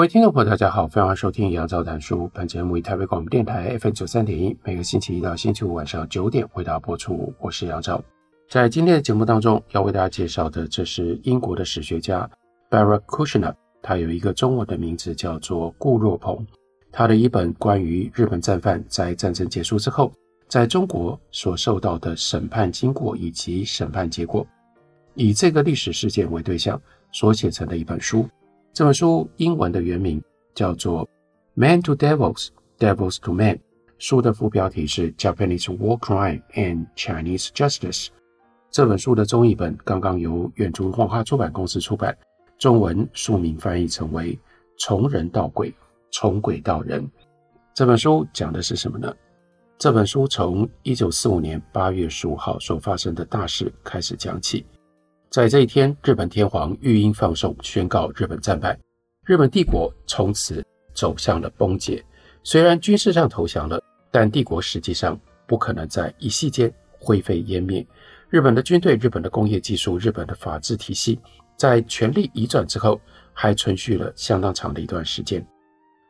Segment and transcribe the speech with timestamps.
[0.00, 2.26] 各位听众朋友，大家好，欢迎收听杨照谈书。
[2.32, 7.34] 本节目以台北广播电台 FM 九三点一，每个星期一到星期五晚上九点为大家播出。
[7.38, 8.02] 我是杨照。
[8.48, 12.26] 在今天的节目当中，要为大家介绍的，这是英国的史学家
[12.70, 16.46] Barbara Kushner，他有一个中文的名字叫做顾若鹏。
[16.90, 20.10] 他的一本关于日本战犯在战争结束之后，
[20.48, 24.46] 在中国所受到的审判经过以及审判结果，
[25.12, 26.80] 以这个历史事件为对象
[27.12, 28.26] 所写成的一本书。
[28.72, 30.22] 这本书英文的原名
[30.54, 31.04] 叫做
[31.54, 33.56] 《Man to Devils, Devils to Man》，
[33.98, 38.06] 书的副标题是《Japanese War Crime and Chinese Justice》。
[38.70, 42.16] 这本书的中译本刚刚由远足文化出版公司出版，
[42.58, 44.34] 中文书名翻译成为
[44.78, 45.74] 《从人到鬼，
[46.12, 47.02] 从鬼到人》。
[47.74, 49.12] 这本书讲的是什么呢？
[49.78, 54.64] 这本书从一九四五年八月十五号所发生的大事开始讲起。
[55.30, 58.76] 在这一天，日本天皇御音放送，宣告日本战败，
[59.24, 60.60] 日本帝国从此
[60.92, 62.04] 走向了崩解。
[62.42, 67.86] 虽然军事上投降了，但帝国实际上不可能在一夕间灰飞烟灭。
[68.28, 71.16] 日本的军队、日本的工业技术、日本的法治体系，
[71.56, 73.00] 在权力移转之后，
[73.32, 75.46] 还存续了相当长的一段时间。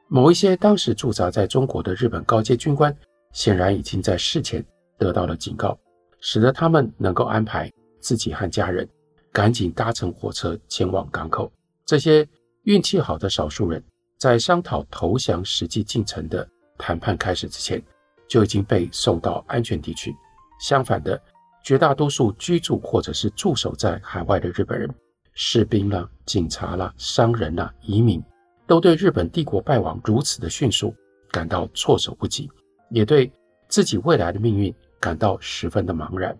[0.08, 2.96] 某一些当时驻扎在中国的日本高阶军官，
[3.34, 4.64] 显然已经在事前
[4.96, 5.78] 得到了警告，
[6.20, 8.88] 使得他们能够安排自己和家人。
[9.32, 11.50] 赶紧搭乘火车前往港口。
[11.86, 12.26] 这些
[12.64, 13.82] 运气好的少数人，
[14.18, 16.48] 在商讨投降实际进程的
[16.78, 17.82] 谈判开始之前，
[18.28, 20.14] 就已经被送到安全地区。
[20.60, 21.20] 相反的，
[21.64, 24.88] 绝大多数居住或者是驻守在海外的日本人，
[25.34, 28.22] 士兵啦、警察啦、商人啦、移民，
[28.66, 30.94] 都对日本帝国败亡如此的迅速
[31.30, 32.50] 感到措手不及，
[32.90, 33.32] 也对
[33.68, 36.36] 自己未来的命运感到十分的茫然。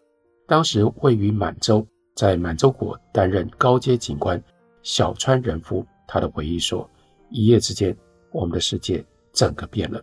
[0.47, 1.87] 当时位于满洲。
[2.15, 4.43] 在满洲国担任高阶警官，
[4.83, 6.89] 小川仁夫他的回忆说
[7.31, 7.97] ：“一夜之间，
[8.31, 10.03] 我们的世界整个变了。”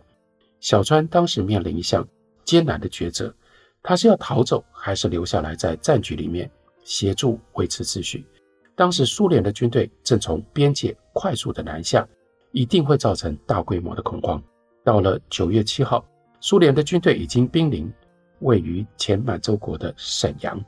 [0.60, 2.06] 小川当时面临一项
[2.44, 3.32] 艰难的抉择，
[3.82, 6.50] 他是要逃走，还是留下来在战局里面
[6.82, 8.26] 协助维持秩序？
[8.74, 12.08] 当时苏联的军队正从边界快速的南下，
[12.52, 14.42] 一定会造成大规模的恐慌。
[14.84, 16.04] 到了九月七号，
[16.40, 17.92] 苏联的军队已经兵临
[18.40, 20.64] 位于前满洲国的沈阳。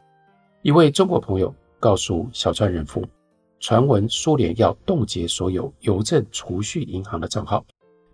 [0.63, 3.03] 一位中国朋友告诉小川仁夫，
[3.61, 7.65] 传闻苏联要冻结所有邮政储蓄银行的账号，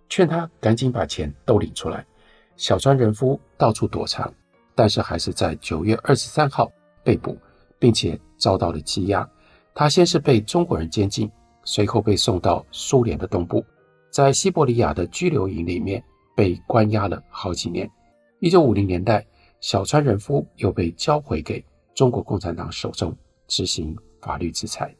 [0.08, 2.06] 劝他赶紧把钱都领出来。
[2.54, 4.32] 小川仁夫到处躲藏，
[4.76, 6.70] 但是还是在九月二十三号
[7.02, 7.36] 被捕，
[7.80, 9.28] 并且遭到了羁押。
[9.74, 11.28] 他先是被中国人监禁，
[11.64, 13.64] 随后被送到苏联的东部，
[14.08, 16.00] 在西伯利亚的拘留营里面
[16.36, 17.90] 被关押了好几年。
[18.38, 19.26] 一九五零年代，
[19.60, 21.64] 小川仁夫又被交回给。
[21.96, 23.16] 中国共产党手中
[23.48, 24.94] 执行法律制裁，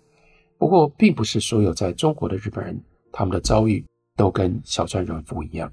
[0.57, 3.85] 不过并不是所有在中国的日本人，他们的遭遇
[4.17, 5.71] 都跟小川软夫一样。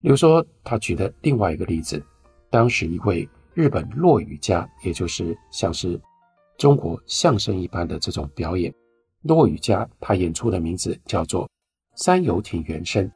[0.00, 2.00] 比如说，他举的另外一个例子，
[2.48, 6.00] 当时一位日本落语家，也就是像是
[6.56, 8.72] 中国相声一般的这种表演，
[9.22, 11.50] 落语家，他演出的名字叫做
[11.96, 13.10] 三游亭圆生。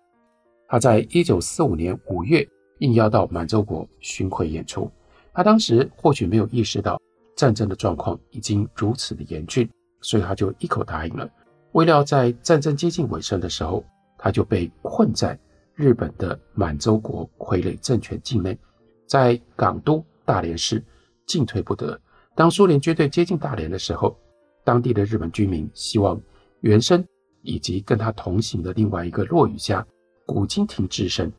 [0.66, 2.44] 他在一九四五年五月
[2.80, 4.90] 应邀到满洲国巡回演出，
[5.32, 7.00] 他当时或许没有意识到。
[7.36, 9.70] 战争的状况已经如此的严峻，
[10.00, 11.30] 所以他就一口答应了。
[11.72, 13.84] 未料在战争接近尾声的时候，
[14.18, 15.38] 他就被困在
[15.74, 18.58] 日本的满洲国傀儡政权境内，
[19.06, 20.82] 在港都大连市
[21.26, 22.00] 进退不得。
[22.34, 24.18] 当苏联军队接近大连的时候，
[24.64, 26.20] 当地的日本居民希望
[26.60, 27.04] 原生
[27.42, 29.86] 以及跟他同行的另外一个落语家
[30.24, 31.30] 谷津町治生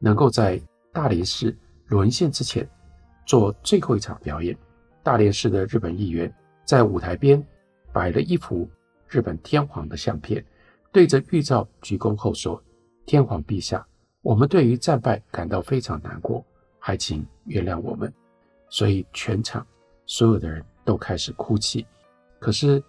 [0.00, 0.60] 能够在
[0.92, 1.56] 大连市
[1.86, 2.68] 沦陷之前
[3.26, 4.56] 做最后一场表演。
[5.04, 6.32] 大连市的日本议员
[6.64, 7.40] 在舞台边
[7.92, 8.66] 摆了一幅
[9.06, 10.42] 日本天皇的相片，
[10.90, 12.60] 对着玉照鞠躬后说
[13.04, 13.86] ：“天皇陛下，
[14.22, 16.42] 我们对于战败感到非常难过，
[16.78, 18.10] 还请原谅我们。”
[18.70, 19.64] 所以全场
[20.06, 21.86] 所有的人都开始哭泣。
[22.40, 22.82] 可是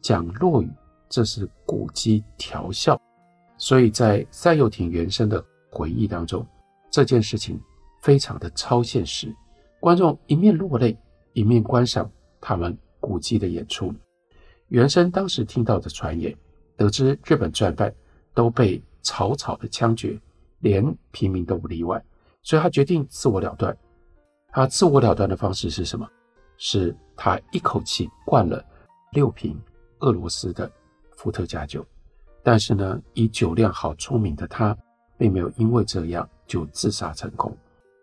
[0.00, 0.70] 讲落语，
[1.10, 2.98] 这是古叽调笑，
[3.58, 6.44] 所以在三游亭原生的回忆当中，
[6.90, 7.60] 这件事情
[8.00, 9.30] 非常的超现实，
[9.78, 10.96] 观众一面落泪。
[11.40, 13.94] 一面观赏他们古迹的演出，
[14.68, 16.36] 原生当时听到的传言，
[16.76, 17.90] 得知日本战犯
[18.34, 20.20] 都被草草的枪决，
[20.58, 22.04] 连平民都不例外，
[22.42, 23.74] 所以他决定自我了断。
[24.48, 26.06] 他自我了断的方式是什么？
[26.58, 28.62] 是他一口气灌了
[29.12, 29.58] 六瓶
[30.00, 30.70] 俄罗斯的
[31.12, 31.82] 伏特加酒。
[32.42, 34.76] 但是呢，以酒量好出名的他，
[35.16, 37.56] 并没有因为这样就自杀成功，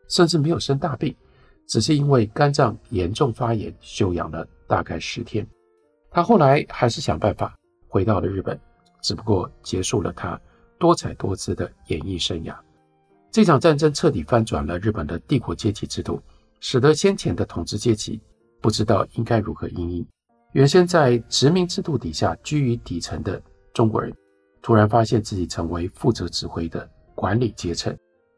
[0.07, 1.15] 甚至没有生大病，
[1.67, 5.45] 只是因为肝脏严重发炎，休养了大概十天。
[6.09, 7.55] 他后来还是想办法
[7.87, 8.59] 回到了日本，
[9.01, 10.39] 只不过结束了他
[10.79, 12.55] 多彩多姿的演艺生涯。
[13.29, 16.19] 这场战争彻底翻转了日本的帝国阶级制度，
[16.59, 18.19] 使得先前的统治阶级
[18.61, 20.07] 不知道应该如何应应。
[20.53, 23.39] 原先在殖民制度底下居于底层的
[23.73, 24.11] 中国人，
[24.61, 27.95] 突然发现自己成为负责指挥的管理阶层。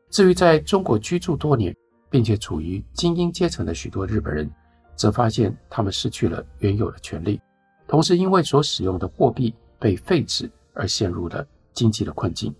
[0.09, 1.73] 至于在中国居住多年
[2.09, 4.49] 并且处于精英阶层的许多日本人，
[4.95, 7.39] 则发现他们失去了原有的权利。
[7.87, 12.53] 同时，因为所使用的货币被废止而陷入了经济的困境。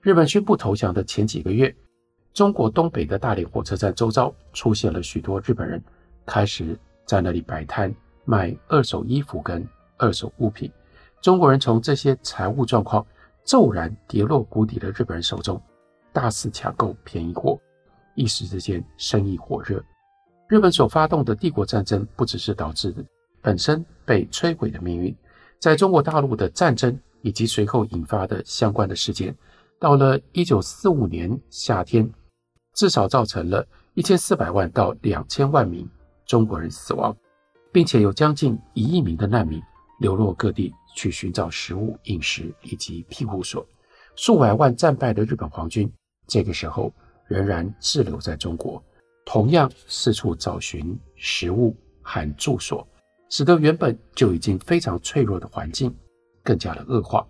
[0.00, 1.74] 日本宣布投降的前几个月，
[2.32, 5.82] 中国东北的大连火车站周遭出现了许多日本人，
[6.24, 7.92] 开始在那里摆摊
[8.24, 9.66] 卖二手衣服跟
[9.96, 10.70] 二手物品。
[11.20, 13.04] 中国人从这些财务状况
[13.42, 15.60] 骤然跌落谷底的日本人手中，
[16.12, 17.58] 大肆抢购便宜货，
[18.16, 19.80] 一时之间生意火热。
[20.48, 23.04] 日本所发动的帝国战争，不只是导致的
[23.40, 25.14] 本身被摧毁的命运，
[25.60, 29.36] 在中国大陆的战争以及随后引发的相关的事件，
[29.78, 32.08] 到了一九四五年夏天，
[32.74, 35.88] 至少造成了一千四百万到两千万名
[36.26, 37.16] 中国人死亡，
[37.72, 39.60] 并且有将近一亿名的难民
[40.00, 43.66] 流落各地去寻找食物、饮食以及庇护所。
[44.14, 45.92] 数百万战败的日本皇军，
[46.26, 46.92] 这个时候
[47.28, 48.82] 仍然滞留在中国，
[49.24, 52.86] 同样四处找寻食物和住所。
[53.28, 55.92] 使得原本就已经非常脆弱的环境
[56.44, 57.26] 更加的恶化，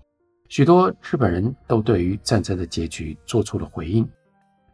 [0.49, 4.07] 许多日本人都对于战争的结局做出了回应，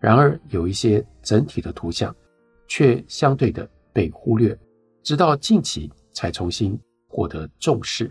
[0.00, 2.12] 然而有一些整体的图像
[2.66, 4.58] 却相对的被忽略，
[5.04, 6.76] 直到近期才重新
[7.06, 8.10] 获得重视。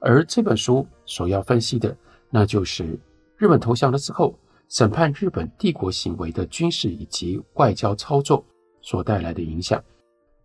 [0.00, 1.96] 而这本书所要分析的，
[2.30, 2.96] 那就是
[3.36, 4.38] 日本投降了之后，
[4.72, 8.42] 审判日本帝国行为的军事以及外交操作
[8.80, 9.82] 所带来的影响。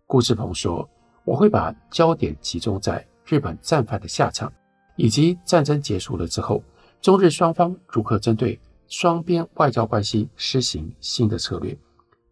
[0.06, 0.88] 顾志鹏说。
[1.24, 4.50] 我会把焦点集中在日本战犯的下场，
[4.96, 6.64] 以及战争结束了之后，
[7.02, 11.76] 中日双方如何针对双边外交关系施行新的策略。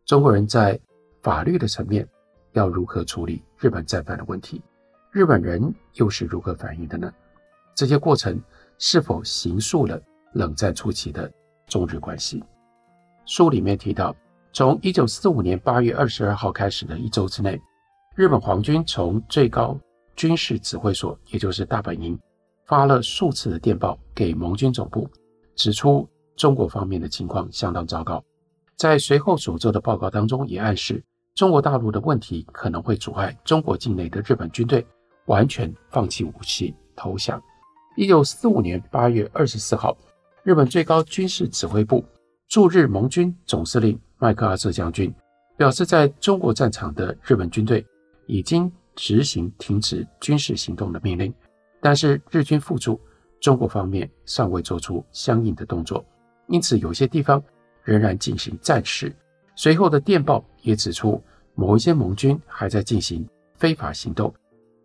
[0.07, 0.81] 中国人在
[1.21, 2.09] 法律的层面
[2.53, 4.63] 要如何处理日本战犯的问题？
[5.11, 7.13] 日本人又是如何反应的呢？
[7.75, 8.41] 这些过程
[8.79, 10.01] 是否形塑了
[10.33, 11.31] 冷战初期的
[11.67, 12.43] 中日关系？
[13.25, 14.15] 书里面提到，
[14.53, 17.61] 从一九四五年八月二十二号开始的一周之内。
[18.15, 19.79] 日本皇军从最高
[20.15, 22.19] 军事指挥所，也就是大本营，
[22.65, 25.07] 发了数次的电报给盟军总部，
[25.55, 28.25] 指出中国方面的情况相当糟糕。
[28.77, 31.05] 在随后所做的报告当中，也暗示
[31.35, 34.87] 中国大陆的问题可能会阻碍中国境内的日本军队
[35.27, 37.43] 完全放弃武器投降。
[37.97, 39.95] 一九四五年八月二十四号，
[40.47, 42.05] 日本最高军事指挥部
[42.47, 45.13] 驻日盟军总司令麦克阿瑟将军
[45.57, 47.85] 表示，在中国战场的日本军队。
[48.29, 51.33] 已经执行停止军事行动的命令，
[51.81, 53.01] 但是日军付出
[53.41, 56.05] 中国方面尚未做出相应的动作，
[56.49, 57.41] 因此有些地方
[57.85, 59.15] 仍然进行战事。
[59.55, 61.23] 随后的电报也指出，
[61.55, 64.35] 某一些盟军还在进行非法行动，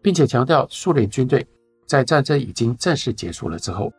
[0.03, 1.45] 并且强调苏联军队
[1.87, 3.91] 在战争已经正式结束了之后，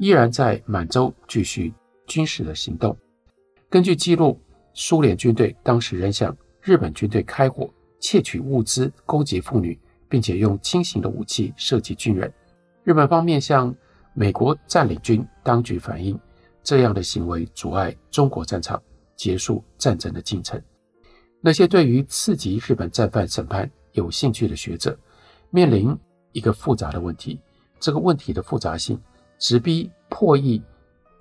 [0.00, 1.72] 依然在满洲继续
[2.06, 2.96] 军事的行动。
[3.68, 4.40] 根据记录，
[4.72, 7.70] 苏联军队当时仍向日本军队开火。
[8.02, 9.78] 窃取物资、攻击妇女，
[10.08, 12.32] 并且用轻型的武器射击军人。
[12.82, 13.76] 日本方面向
[14.14, 16.18] 美国占领军当局反映，
[16.62, 18.82] 这样的行为阻碍中国战场
[19.16, 20.58] 结束战争的进程。
[21.42, 24.98] 那些对于刺激日本战犯审判有兴趣的学者，
[25.50, 25.94] 面临
[26.32, 27.38] 一个复杂的问题。
[27.78, 28.98] 这个问题的复杂性
[29.40, 30.62] 直逼破译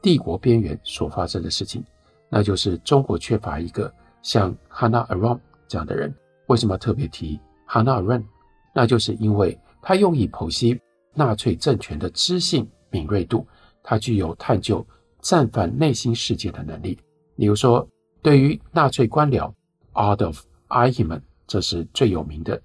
[0.01, 1.83] 帝国边缘所发生的事情，
[2.29, 6.13] 那就是中国缺乏一个像 Hannah Arendt 这样的人。
[6.47, 8.25] 为什么特别提 Hannah Arendt？
[8.73, 10.79] 那就是因为他用以剖析
[11.13, 13.47] 纳粹政权的知性敏锐度，
[13.81, 14.85] 他具有探究
[15.21, 16.97] 战犯内心世界的能力。
[17.35, 17.87] 比如说，
[18.21, 19.51] 对于纳粹官僚
[19.93, 22.61] Adolf Eichmann，这是最有名的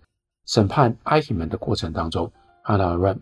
[0.47, 2.31] 审判 Eichmann 的过程当中
[2.65, 3.21] hanna Arendt，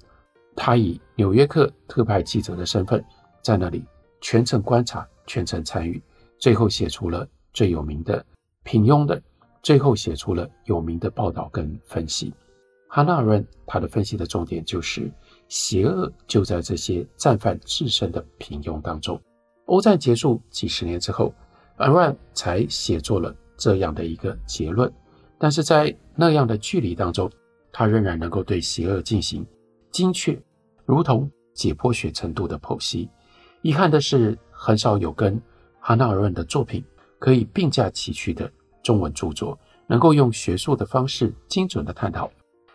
[0.55, 3.05] 他以纽约客特派记者的身份
[3.43, 3.85] 在那里
[4.21, 6.03] 全程观察、全程参与，
[6.39, 8.25] 最后写出了最有名的
[8.63, 9.21] 平庸的。
[9.63, 12.35] 最后写出了有名的报道跟分析。
[12.89, 15.09] 哈纳尔润他的分析的重点就是
[15.47, 19.21] 邪恶就在这些战犯自身的平庸当中。
[19.67, 21.33] 欧战结束几十年之后
[21.79, 24.93] ，Arendt 才写作了这样的一个结论。
[25.39, 27.31] 但是在那样的距离当中，
[27.71, 29.47] 他仍然能够对邪恶进行
[29.93, 30.37] 精确，
[30.87, 33.09] 如同解剖学程度的剖析。
[33.61, 35.41] 遗憾的是，很少有跟
[35.79, 36.83] 汉娜·阿伦的作品
[37.19, 38.51] 可以并驾齐驱的
[38.83, 39.57] 中文著作，
[39.87, 42.31] 能够用学术的方式精准地探讨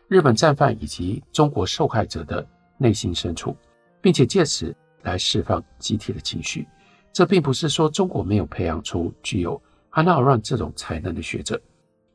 [0.07, 2.47] 日本战犯以及中国受害者的
[2.77, 3.57] 内心深处，
[3.99, 6.67] 并且借此来释放集体的情绪。
[7.11, 9.59] 这并不是说中国没有培养出具有
[9.89, 11.59] 汉娜·阿伦这种才能的学者。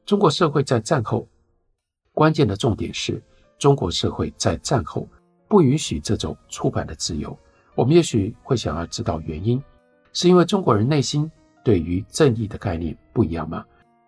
[0.06, 1.26] 中国社会在战后，
[2.12, 3.21] 关键的重点是
[3.62, 5.07] 中国社会在战后
[5.47, 7.38] 不允许这种出版的自由。
[7.76, 9.62] 我们也许会想要知道原因，
[10.12, 11.31] 是因为中国人内心
[11.62, 13.64] 对于正义的概念不一样吗？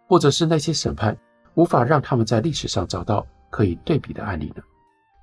[0.08, 1.16] 或者是那些审判
[1.54, 4.62] 无法让他们在历史上找到可以对比的案例呢？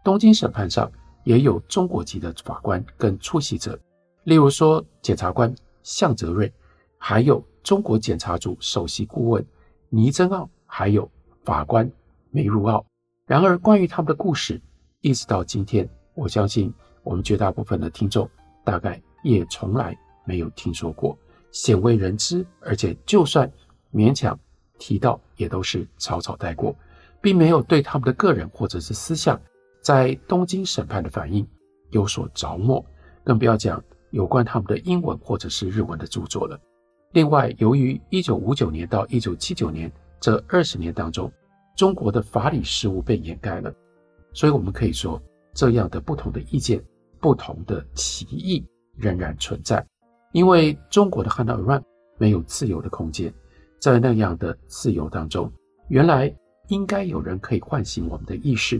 [0.01, 0.89] 东京审判上
[1.25, 3.77] 也有中国籍的法官跟出席者，
[4.23, 6.49] 例如说检察官向泽瑞，
[6.97, 9.45] 还有中国检察组首席顾问
[9.89, 11.11] 倪增奥，还有
[11.43, 11.91] 法官
[12.29, 12.85] 梅如奥。
[13.31, 14.61] 然而，关于他们的故事，
[14.99, 16.69] 一直到今天，我相信
[17.01, 18.29] 我们绝大部分的听众
[18.65, 21.17] 大概也从来没有听说过，
[21.49, 23.49] 鲜为人知，而且就算
[23.93, 24.37] 勉强
[24.77, 26.75] 提到，也都是草草带过，
[27.21, 29.39] 并没有对他们的个人或者是思想
[29.81, 31.47] 在东京审判的反应
[31.91, 32.85] 有所着墨，
[33.23, 36.59] 更不要讲有关他们的英文或者是日文的著作了。
[37.13, 41.31] 另外，由于一九五九年到一九七九年这二十年当中，
[41.81, 43.73] 中国的法理事务被掩盖了，
[44.33, 45.19] 所以我们可以说，
[45.51, 46.79] 这样的不同的意见、
[47.19, 48.63] 不同的歧义
[48.95, 49.83] 仍然存在，
[50.31, 51.83] 因为中国的汉娜·尔曼
[52.19, 53.33] 没有自由的空间，
[53.79, 55.51] 在那样的自由当中，
[55.87, 56.31] 原来
[56.67, 58.79] 应该有人可以唤醒我们的意识，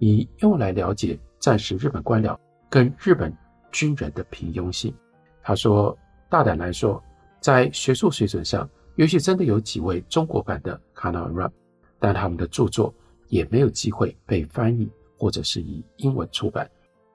[0.00, 2.36] 以用来了解战时日本官僚
[2.68, 3.32] 跟日本
[3.70, 4.92] 军人的平庸性。
[5.40, 5.96] 他说
[6.28, 7.00] ：“大胆来说，
[7.40, 11.52] 在学术水准上，也许真的有几位中国版的汉娜·阿伦，
[12.00, 12.92] 但他们的著作
[13.28, 14.90] 也没有机会被翻译。”
[15.20, 16.66] 或者是以英文出版，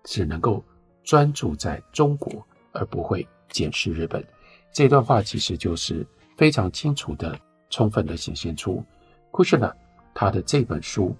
[0.03, 0.63] 只能够
[1.03, 4.23] 专注在中国，而不会检视日本。
[4.71, 6.05] 这段话其实就是
[6.37, 7.35] 非常清楚的、
[7.71, 8.83] 充分的显现出
[9.31, 9.75] 库什纳
[10.13, 11.15] 他的这本书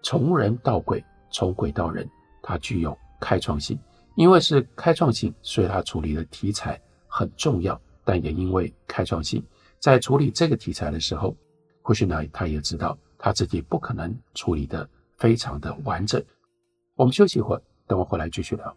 [0.00, 2.08] 从人到鬼，从鬼到人，
[2.40, 3.76] 它具有开创性。
[4.14, 7.80] 因为是开创性，所以他处理的题材很重要。
[8.04, 9.44] 但也因为开创性，
[9.80, 11.36] 在处理这个题材的时候，
[11.82, 14.88] 库什纳他也知道他自己不可能处理的。
[15.18, 16.22] 非常的完整。
[16.94, 18.76] 我们休息一会儿，等我回来继续聊。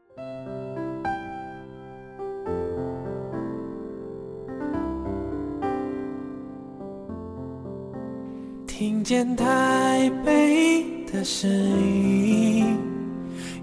[8.66, 12.76] 听见台北的声音，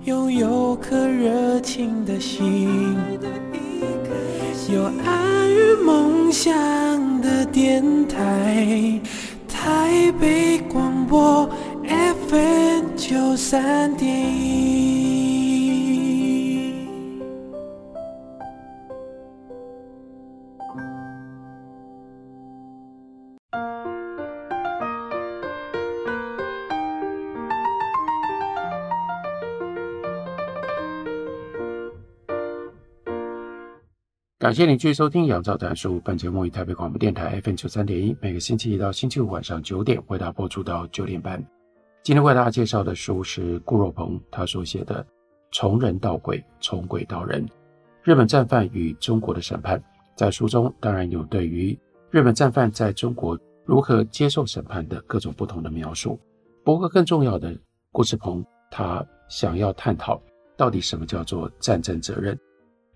[0.05, 2.97] 拥有颗热情的心，
[4.73, 9.01] 有爱与梦想的电台，
[9.69, 11.47] 台北广播。
[12.29, 14.09] FM 九三点
[34.49, 35.97] 感谢您继续收听《杨照谈书》。
[36.00, 41.38] 本节目以台北广播电台 FM 九三点一，每个星期一到星期五晚上九点为大家播出到九点半。
[42.02, 45.05] 今天为大家介绍的书是顾若鹏他所写的
[45.52, 47.47] 《从人到鬼，从鬼到人：
[48.02, 49.78] 日本战犯与中国的审判》。
[50.17, 51.78] 在书中当然有对于
[52.11, 56.19] 日本战犯在中国如何接受审判的各种不同的描述。
[56.64, 57.55] 不过更重要的，
[57.93, 60.19] 顾世鹏他想要探讨
[60.57, 62.35] 到底什么叫做战争责任。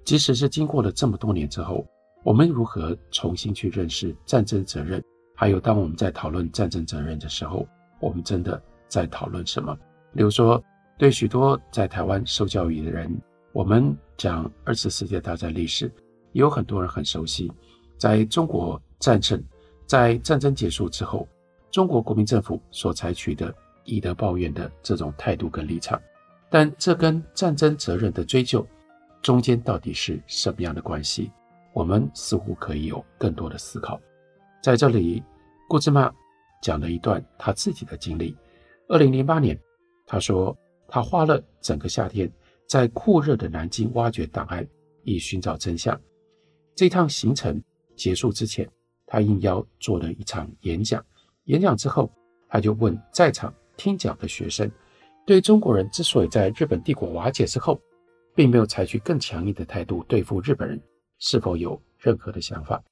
[0.04, 1.86] 即使是经过了这么多年之后，
[2.24, 5.02] 我们如何重新去认识战争责任？
[5.34, 7.66] 还有当我们在讨论战争责任的时候，
[8.00, 8.62] 我们真的。
[8.88, 9.74] 在讨论什么？
[10.14, 10.62] 比如说，
[10.98, 13.10] 对许多在台湾受教育的人，
[13.54, 15.90] 我们讲二次世界大战历史，
[16.32, 17.50] 有很多人很熟悉。
[17.96, 19.42] 在中国战胜，
[19.86, 21.26] 在战争结束之后，
[21.70, 23.54] 中国国民政府所采取的
[23.84, 25.98] 以德报怨的这种态度跟立场，
[26.50, 28.66] 但这跟战争责任的追究
[29.22, 31.30] 中间到底是什么样的关系？
[31.72, 33.98] 我们似乎可以有更多的思考。
[34.62, 35.22] 在这里，
[35.68, 36.12] 顾之曼
[36.60, 38.36] 讲了一段他自己的经历。
[38.88, 39.58] 二零零八年，
[40.06, 42.30] 他说他花了整个夏天
[42.68, 44.66] 在酷热的南京挖掘档案，
[45.04, 45.98] 以寻找真相。
[46.74, 47.62] 这趟行程
[47.96, 48.68] 结束之前，
[49.06, 51.02] 他应邀做了一场演讲。
[51.44, 52.12] 演讲之后，
[52.48, 54.70] 他就问在场听讲的学生
[55.24, 57.80] 对中国人之所以在日本帝国瓦解之后，
[58.34, 60.80] 并没有采取更强硬的态度对付日本人，
[61.18, 62.82] 是否有任何的想法？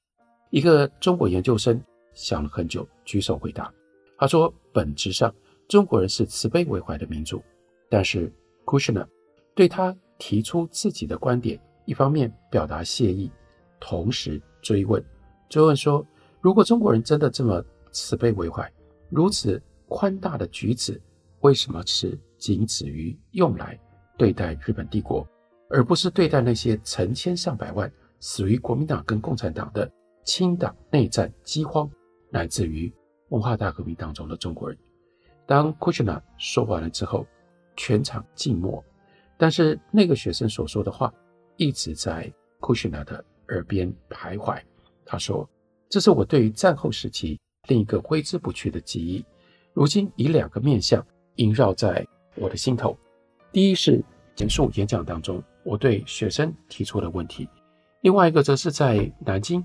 [0.51, 1.81] 一个中国研究生
[2.13, 3.73] 想了很久，举手回答
[4.19, 5.35] ：“他说，本质上
[5.69, 7.43] 中国人是慈悲为怀的民族，
[7.89, 8.33] 但是
[8.65, 9.07] Kushner
[9.55, 13.31] 对他提出自己的观点，一方面表达谢意，
[13.79, 15.03] 同时追问，
[15.49, 16.05] 追问说：
[16.41, 18.71] 如果中国人真的这么慈悲为怀，
[19.09, 21.01] 如此宽大的举止，
[21.41, 23.79] 为什么是仅止于用来
[24.21, 25.27] 对待日本帝国，
[25.71, 29.91] 而不是对待那些成千上百万死于国民党跟共产党的
[30.25, 31.91] 清党内战、饥荒，
[32.31, 32.93] 乃至于
[33.31, 34.77] 文化大革命当中的中国人？
[35.47, 37.27] 当库什纳说完了之后，
[37.79, 38.85] 全场静默。
[39.39, 41.11] 但是那个学生所说的话
[41.57, 44.61] 一直在库什纳的耳边徘徊。
[45.07, 45.49] 他说
[45.89, 49.25] ：“这是我对于战后时期另一个挥之不去的记忆。”
[49.73, 51.03] 如今以两个面相
[51.37, 52.95] 萦绕在我的心头，
[53.53, 54.03] 第一是
[54.37, 57.49] 简述演讲当中我对学生提出的问题，
[58.03, 59.65] 另外一个则是在南京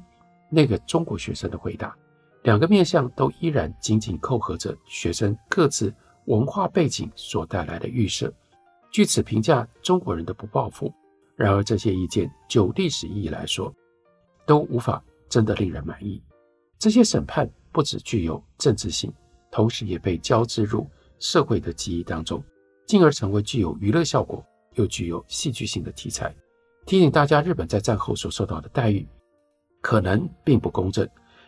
[0.49, 1.95] 那个中国学生的回答，
[2.43, 5.93] 两个面向都依然紧紧扣合着学生各自
[6.25, 8.33] 文化背景所带来的预设，
[8.91, 10.91] 据此评价中国人的不报复。
[11.35, 13.73] 然而这些意见就历史意义来说，
[14.45, 16.21] 都无法真的令人满意。
[16.79, 19.13] 这些审判不只具有政治性。
[19.51, 20.85] 同时也被交织入
[21.17, 22.43] 社会的记忆当中，
[22.85, 26.35] 进而成为具有娱乐效果又具有戏剧性的题材，
[26.85, 29.07] 提醒大家日本在战后所受到的待遇
[29.81, 31.07] 可能并不公正。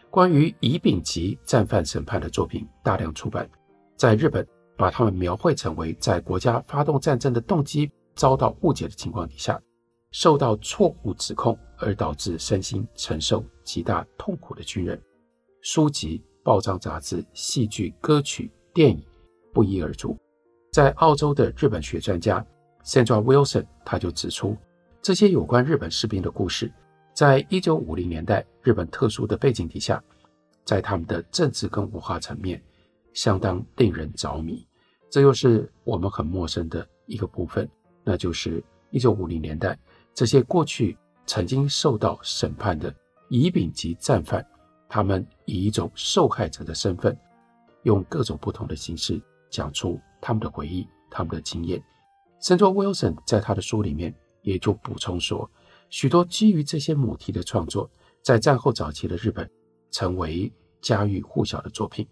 [0.10, 3.50] 关于乙丙级战犯审判的作品大量出版，
[3.96, 9.62] 在日本把他们描绘成为在国家发动战争的动机遭到误解的情况底下，
[10.12, 15.02] 受到错误指控而导致身心承受极大痛苦的军人。
[15.62, 16.24] 书籍。
[16.44, 19.04] 报章、杂志、戏剧、歌曲、电影
[19.54, 20.18] 不一而足。
[20.78, 22.46] 在澳洲的日本学专家
[22.84, 24.56] Sandra Wilson，他就指出，
[25.02, 26.72] 这些有关日本士兵的故事，
[27.16, 30.00] 在一九五零年代日本特殊的背景底下，
[30.64, 32.62] 在他们的政治跟文化层面
[33.12, 34.68] 相当令人着迷。
[35.10, 37.68] 这又是我们很陌生的一个部分，
[38.04, 39.76] 那就是一九五零年代
[40.14, 42.94] 这些过去曾经受到审判的
[43.30, 44.46] 乙丙级战犯。
[44.88, 47.18] 他们以一种受害者的身份，
[47.82, 51.82] 用各种不同的形式讲出他们的回忆、他们的经验。
[52.42, 55.50] Sandra Wilson 在他的书里面也就补充说，
[55.90, 57.90] 许多基于这些母题的创作，
[58.22, 59.50] 在战后早期的日本
[59.90, 62.06] 成为家喻户晓的作品。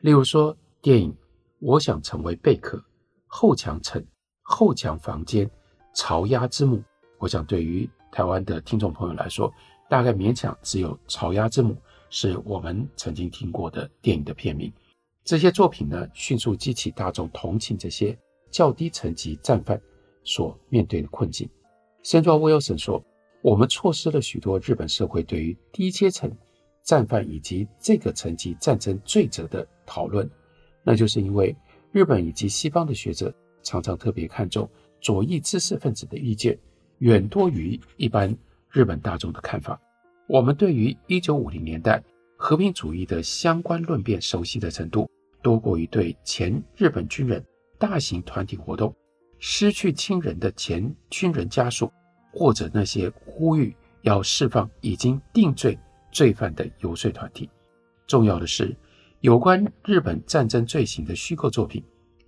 [0.00, 1.12] 例如说，电影
[1.60, 2.76] 《我想成为贝壳》、
[3.28, 4.02] 《后墙城》、
[4.42, 5.46] 《后墙房间》、
[5.94, 6.78] 《潮鸭之母》。
[7.18, 9.48] 我想，对于台湾的听众朋友来说，
[9.88, 11.74] 大概勉强只有《潮鸭之母》。
[12.12, 14.72] 是我们曾经听过的电影的片名。
[15.30, 18.18] 这些作品呢，迅速激起大众同情这些
[18.50, 19.80] 较低层级战犯
[20.24, 21.48] 所面对的困境。
[22.02, 23.00] Sandra Wilson 说
[23.40, 26.28] ：“我们错失了许多日本社会对于低阶层
[26.82, 30.28] 战犯以及这个层级战争罪责的讨论，
[30.82, 31.54] 那就是因为
[31.92, 34.68] 日本以及西方的学者常常特别看重
[35.00, 36.58] 左翼知识分子的意见，
[36.98, 38.36] 远多于一般
[38.68, 39.80] 日本大众的看法。”
[40.26, 42.02] 我们对于一九五零年代
[42.36, 45.08] 和平主义的相关论辩熟悉的程度，
[45.42, 47.44] 多过于对前日本军人
[47.78, 48.94] 大型团体活动、
[49.38, 51.90] 失去亲人的前军人家属，
[52.32, 55.78] 或者那些呼吁要释放已经定罪
[56.12, 57.48] 罪犯的游说团体。
[58.06, 58.76] 重要的是，
[59.20, 61.82] 有关日本战争罪行的虚构作品，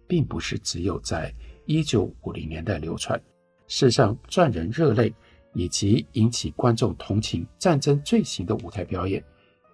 [0.07, 1.35] 并不是只有在
[1.67, 3.21] 一九五零年代流传。
[3.69, 5.15] 事实上，赚人热泪。
[5.55, 9.23] 以及引起观众同情战争罪行的舞台表演，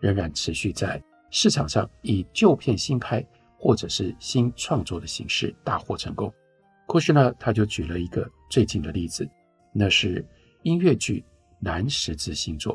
[0.00, 3.24] 仍然持续在市场上以旧片新拍
[3.56, 6.32] 或者是新创作的形式大获成功。
[6.86, 9.28] 库什纳他就举了一个最近的例子，
[9.72, 10.26] 那是
[10.62, 11.20] 音乐剧
[11.60, 12.74] 《南十字星座》。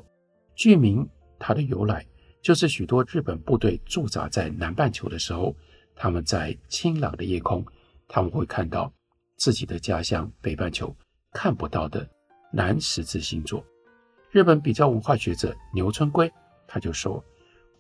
[0.56, 1.08] 剧名
[1.40, 2.06] 它的由来
[2.42, 5.56] 就是许多日本部队驻扎在南半球的时候，
[5.96, 7.66] 他们在清朗的夜空，
[8.08, 8.94] 他们会看到
[9.38, 10.96] 自己的家乡北半球
[11.32, 12.08] 看不到的。
[12.56, 13.66] 南十字星座，
[14.30, 16.32] 日本比较文化学者牛村圭
[16.68, 17.26] 他就说：“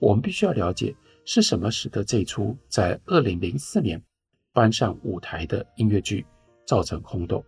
[0.03, 4.03] 我们必须要了解是什么使得这出在二零零四年
[4.51, 6.25] 搬上舞台的音乐剧
[6.67, 7.41] 造成轰动。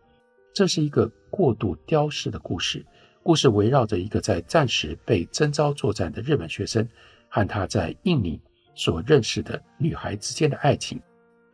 [0.53, 2.85] 这是一个过度雕饰的故事，
[3.21, 6.87] 故事围绕着一个在战时被征召作战的日本学生
[7.27, 8.39] 和他在印尼
[8.73, 10.97] 所认识的女孩之间的爱情。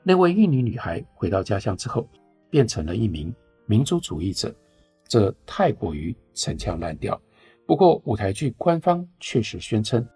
[0.04, 2.08] 那位印尼女孩回到家乡之后，
[2.52, 3.34] 变成了一名
[3.66, 4.54] 民族主义者。”
[5.10, 7.20] 这太过于陈腔滥调。
[7.66, 10.08] 不过，舞台剧官方确实宣称，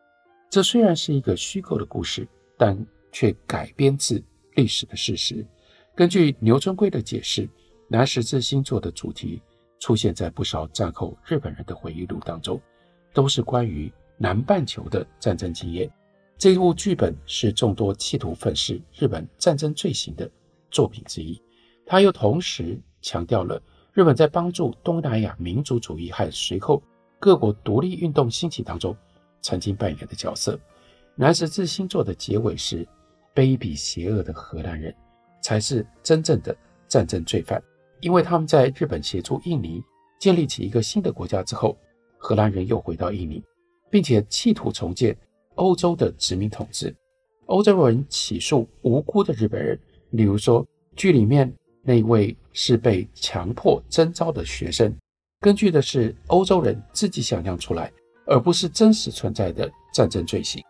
[0.49, 2.27] 这虽然是一个虚构的故事，
[2.57, 2.77] 但
[3.11, 4.23] 却改编自
[4.55, 5.45] 历史的事实。
[5.95, 7.47] 根据牛春圭的解释，
[7.87, 9.41] 南十字星座的主题
[9.79, 12.61] 出现在不少战后日本人的回忆录当中，
[13.13, 15.89] 都是关于南半球的战争经验。
[16.37, 20.29] 这部剧本是众多企图粉饰日本战争罪行的
[20.69, 21.41] 作品之一。
[21.85, 23.61] 他又同时强调了
[23.93, 26.81] 日本在帮助东南亚民族主义和随后
[27.19, 28.95] 各国独立运动兴起当中
[29.45, 30.59] 曾经扮演的角色。
[31.13, 32.83] 南十字星座的结尾是
[33.35, 34.93] 卑鄙邪恶的荷兰人
[35.39, 36.55] 才是真正的
[36.87, 37.61] 战争罪犯，
[38.01, 39.83] 因为他们在日本协助印尼
[40.19, 41.77] 建立起一个新的国家之后，
[42.17, 43.43] 荷兰人又回到印尼，
[43.91, 45.15] 并且企图重建
[45.53, 46.93] 欧洲的殖民统治。
[47.45, 49.79] 欧洲人起诉无辜的日本人，
[50.09, 51.53] 例如说剧里面
[51.83, 54.91] 那位是被强迫征召的学生，
[55.39, 57.93] 根据的是欧洲人自己想象出来，
[58.25, 60.63] 而不是真实存在的战争罪行。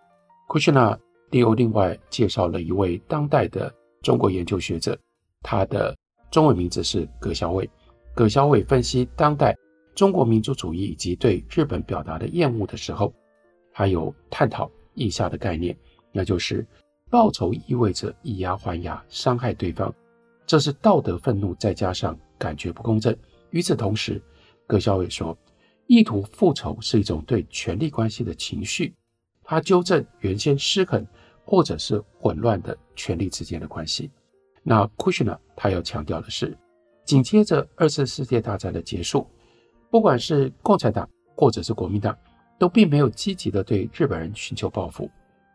[0.47, 0.97] 库什纳
[1.31, 4.97] 又另外介绍了一位当代的中国研究学者，
[5.41, 5.95] 他的
[6.31, 7.69] 中文名字是葛小伟。
[8.13, 9.53] 葛小伟分析当代
[9.93, 13.13] 中国民族主义以及对日本表达的厌恶的时候，
[13.73, 15.77] 他有探讨以下的概念，
[16.13, 16.65] 那就是
[17.09, 19.93] 报仇意味着以牙还牙，伤害对方，
[20.45, 23.13] 这是道德愤怒再加上感觉不公正。
[23.49, 24.21] 与此同时，
[24.65, 25.37] 葛小伟说，
[25.87, 28.93] 意图复仇是一种对权力关系的情绪。
[29.43, 31.05] 它纠正原先失衡
[31.43, 34.09] 或者是混乱的权力之间的关系。
[34.63, 36.57] 那库什纳他要强调的是，
[37.03, 39.27] 紧接着二次世界大战的结束，
[39.91, 42.17] 不管是共产党或者是国民党，
[42.57, 45.07] 都并没有积极的对日本人寻求报复。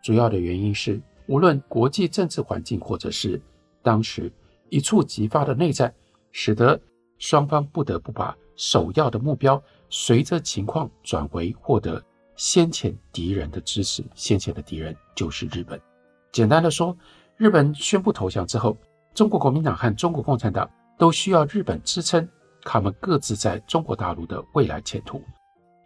[0.05, 3.43] 主要的原因是，无论国际政治环境或者是
[3.83, 4.33] 当时
[4.69, 5.93] 一触即发的内战，
[6.31, 6.81] 使得
[7.19, 9.61] 双方不得不把首要的目标
[9.91, 12.03] 随着情况转为获得。
[12.37, 15.79] 先前敌人的支持，先前的敌人就是日本。
[16.33, 16.97] 简单的说，
[17.37, 18.75] 日本宣布投降之后，
[19.13, 22.27] 中国国民党和中国共产党都需要日本支撑
[22.63, 25.23] 他们各自在中国大陆的未来前途。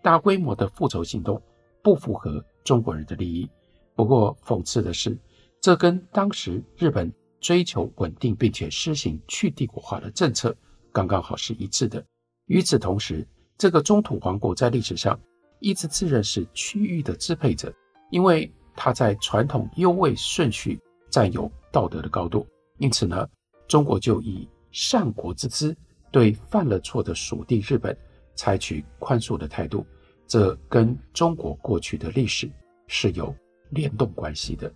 [0.01, 1.43] 大规模的复仇行动
[1.83, 3.51] 不符合中国人的利益。
[3.97, 5.19] 不过，讽刺的是，
[5.61, 10.55] 这跟当时日本追求稳定并且施行去帝国化的政策
[10.93, 12.05] 刚刚好是一致的。
[12.47, 15.19] 与此同时，这个中土王国在历史上。
[15.61, 17.73] 一直自认是区域的支配者，
[18.11, 23.27] 因为他在传统优位顺序占有道德的高度，因此呢，
[23.67, 25.75] 中国就以善国之姿
[26.13, 27.97] 对犯了错的属地日本
[28.35, 29.87] 采取宽恕的态度，
[30.27, 32.51] 这跟中国过去的历史
[32.87, 33.35] 是有
[33.71, 34.71] 联动关系的。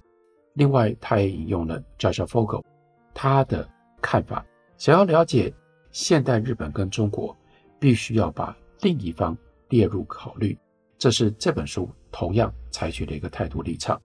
[0.55, 2.65] 另外，他也引用了 Joshua Fogel
[3.13, 3.69] 他的
[4.01, 4.47] 看法，
[4.79, 5.53] 想要了解
[5.91, 7.37] 现代日本跟中国，
[7.79, 9.37] 必须要把另一方
[9.69, 10.57] 列入考虑。
[10.97, 14.01] 这是这本书同样采取的一个态度立场，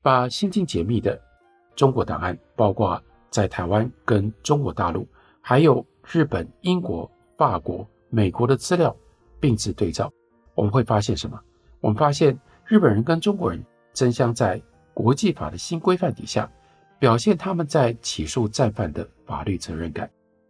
[0.00, 1.20] 把新近解密的
[1.74, 5.06] 中国档案，包括在台湾跟中国大陆，
[5.40, 8.94] 还有日本、英国、法国、美国的资料
[9.40, 10.12] 并置对照，
[10.54, 11.40] 我们会发现什么？
[11.80, 13.60] 我们发现日本人跟中国人
[13.92, 14.62] 争相在
[14.94, 16.48] 国际法的新规范底下，
[17.00, 20.08] 表现他们在起诉战犯的法律责任感。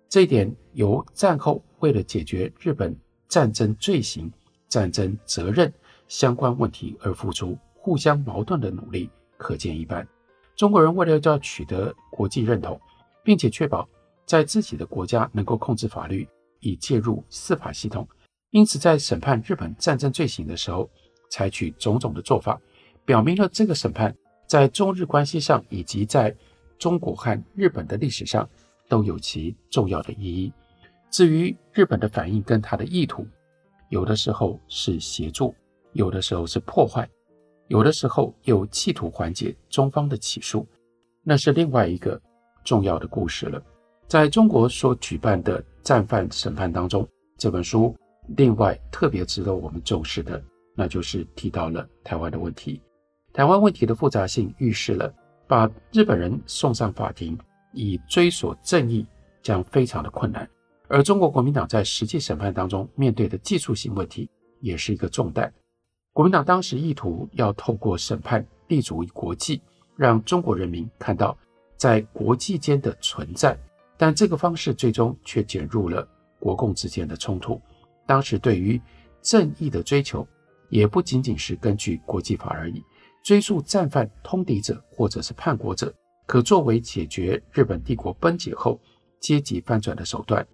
[0.08, 2.94] 这一点由战后为了解决日本
[3.28, 4.32] 战争罪行、
[4.68, 5.72] 战争责任。
[6.08, 10.06] 相关问题而付出互相矛盾的努力，可见一斑。
[10.54, 12.80] 中国人为了要取得国际认同，
[13.24, 13.88] 并且确保
[14.24, 16.28] 在自己的国家能够控制法律，
[16.60, 18.06] 以介入司法系统，
[18.50, 20.88] 因此在审判日本战争罪行的时候，
[21.28, 22.56] 采取种种的做法，
[23.04, 26.32] 表明了这个审判在中日关系上，以及在
[26.78, 28.48] 中国和日本的历史上
[28.88, 30.52] 都有其重要的意义。
[31.16, 33.26] 至于日本的反应跟他的意图，
[33.88, 35.54] 有的时候是协助。
[35.94, 37.08] 有的时候是破坏，
[37.68, 40.68] 有的时候又企图缓解中方的起诉，
[41.22, 42.20] 那是另外一个
[42.64, 43.62] 重要的故事了。
[44.06, 47.96] 在中国所举办的战犯审判当中，这本书
[48.36, 52.78] 另外特别值得我们重视的，那就是提到了台湾的问题。
[53.32, 55.10] 台湾问题的复杂性预示了
[55.46, 57.38] 把日本人送上法庭
[57.72, 59.06] 以追索正义
[59.42, 60.46] 将非常的困难，
[60.88, 65.52] 而中国国民党在实际审判当中面对的技术性问题也是一个重担。
[66.12, 69.60] 国民党当时意图要透过审判立足于国际，
[69.96, 71.36] 让中国人民看到
[71.76, 73.58] 在国际间的存在，
[73.98, 77.60] 但这个方式最终却卷入了国共之间的冲突。
[78.06, 78.80] 当时对于
[79.20, 80.26] 正义的追求，
[80.70, 82.82] 也不仅仅是根据国际法而已，
[83.22, 85.92] 追诉战犯通敌者或者是叛国者，
[86.26, 88.80] 可作为解决日本帝国崩解后
[89.20, 90.46] 阶级翻转的手段，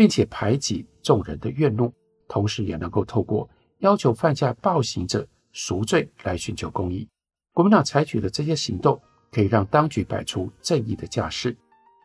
[0.00, 1.92] 并且排挤众人的怨怒，
[2.26, 3.46] 同时也能够透过。
[3.80, 7.06] 要求犯下暴行者赎罪来寻求公义。
[7.52, 8.98] 国民党采取的这些行动，
[9.30, 11.54] 可以让当局摆出正义的架势，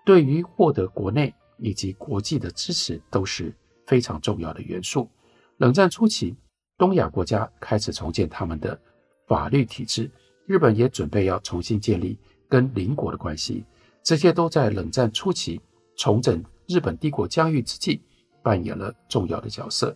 [0.05, 3.55] 对于获得国内以及国际的支持都是
[3.88, 5.10] 非常重要的元素。
[5.55, 6.36] 冷战初期，
[6.77, 8.77] 东亚国家开始重建他们的
[9.25, 10.12] 法律体制，
[10.45, 13.63] 日本也准备要重新建立跟邻国的关系，
[14.03, 15.62] 这些都在冷战初期
[15.95, 18.01] 重整日本帝国疆域之际
[18.43, 19.95] 扮演了重要的角色。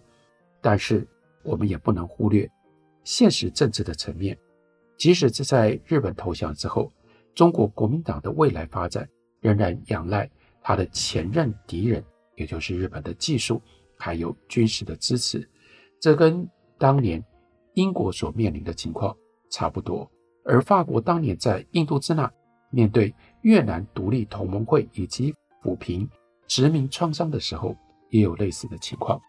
[0.62, 1.08] 但是，
[1.43, 2.49] 我们也不能忽略
[3.03, 4.38] 现实政治的层面，
[4.97, 6.91] 即使是在日本投降之后，
[7.34, 9.08] 中国国民党的未来发展
[9.39, 10.29] 仍然仰赖
[10.62, 12.03] 他的前任敌人，
[12.36, 13.62] 也就是日本的技术
[13.97, 15.47] 还有军事的支持。
[15.99, 17.23] 这跟当年
[17.73, 19.15] 英国所面临的情况
[19.49, 20.10] 差不多。
[20.43, 22.29] 而法国当年在印度支那
[22.69, 26.10] 面对越南独立同盟会以及抚平
[26.49, 27.73] 殖民创伤的时候，
[28.09, 29.21] 也有类似的情况。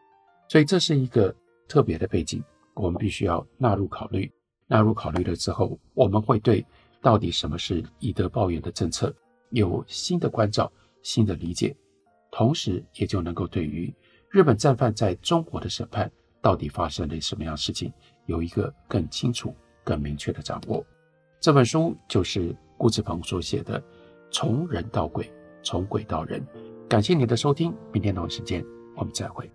[0.49, 1.33] 所以这是一个
[1.69, 2.43] 特别的背景，
[2.75, 4.29] 我们必须要纳入考虑。
[4.67, 6.65] 纳入考虑了之后，我们会对
[7.01, 9.15] 到底什么是以德报怨的政策
[9.51, 11.77] 有新的关照、新的理解，
[12.31, 13.93] 同时也就能够对于
[14.31, 17.93] 日本战犯在中国的审判到底发生了什么样的事情，
[18.27, 19.55] 有一个更清楚、
[19.85, 20.85] 更明确的掌握。
[21.39, 23.81] 这本书就是顾志鹏所写的
[24.31, 25.31] 《从人到鬼，
[25.63, 26.41] 从鬼到人》。
[26.91, 28.65] 感谢你的收听，明天同一时间
[28.97, 29.49] 我们再会。